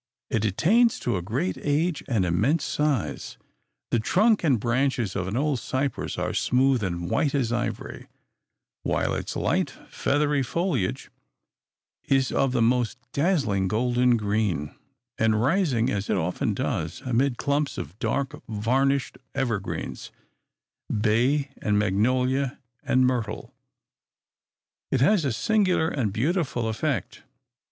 It 0.31 0.43
attains 0.45 0.97
to 1.01 1.15
a 1.15 1.21
great 1.21 1.59
age 1.61 2.03
and 2.07 2.25
immense 2.25 2.63
size. 2.63 3.37
The 3.91 3.99
trunk 3.99 4.43
and 4.43 4.59
branches 4.59 5.15
of 5.15 5.27
an 5.27 5.37
old 5.37 5.59
cypress 5.59 6.17
are 6.17 6.33
smooth 6.33 6.81
and 6.81 7.07
white 7.07 7.35
as 7.35 7.53
ivory, 7.53 8.07
while 8.81 9.13
its 9.13 9.35
light, 9.35 9.69
feathery 9.91 10.41
foliage 10.41 11.11
is 12.05 12.31
of 12.31 12.51
the 12.51 12.63
most 12.63 12.97
dazzling 13.13 13.67
golden 13.67 14.17
green; 14.17 14.73
and 15.19 15.39
rising, 15.39 15.91
as 15.91 16.09
it 16.09 16.17
often 16.17 16.55
does, 16.55 17.03
amid 17.05 17.37
clumps 17.37 17.77
of 17.77 17.99
dark 17.99 18.41
varnished 18.47 19.19
evergreens, 19.35 20.09
bay 20.91 21.51
and 21.61 21.77
magnolia 21.77 22.57
and 22.81 23.05
myrtle, 23.05 23.53
it 24.89 24.99
has 25.01 25.23
a 25.25 25.31
singular 25.31 25.89
and 25.89 26.11
beautiful 26.11 26.67
effect. 26.67 27.21